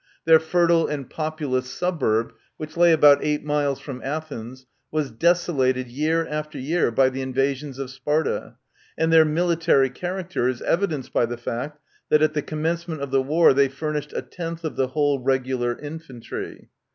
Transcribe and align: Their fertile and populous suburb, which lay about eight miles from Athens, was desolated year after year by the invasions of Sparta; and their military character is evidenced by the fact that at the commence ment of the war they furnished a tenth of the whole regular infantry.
Their 0.25 0.39
fertile 0.39 0.87
and 0.87 1.07
populous 1.07 1.69
suburb, 1.69 2.33
which 2.57 2.75
lay 2.75 2.91
about 2.91 3.23
eight 3.23 3.43
miles 3.43 3.79
from 3.79 4.01
Athens, 4.03 4.65
was 4.89 5.11
desolated 5.11 5.87
year 5.89 6.25
after 6.27 6.57
year 6.57 6.89
by 6.89 7.09
the 7.09 7.21
invasions 7.21 7.77
of 7.77 7.91
Sparta; 7.91 8.55
and 8.97 9.13
their 9.13 9.25
military 9.25 9.91
character 9.91 10.47
is 10.49 10.59
evidenced 10.63 11.13
by 11.13 11.27
the 11.27 11.37
fact 11.37 11.79
that 12.09 12.23
at 12.23 12.33
the 12.33 12.41
commence 12.41 12.87
ment 12.87 12.99
of 12.99 13.11
the 13.11 13.21
war 13.21 13.53
they 13.53 13.67
furnished 13.69 14.11
a 14.13 14.23
tenth 14.23 14.63
of 14.63 14.75
the 14.75 14.87
whole 14.87 15.19
regular 15.19 15.77
infantry. 15.77 16.69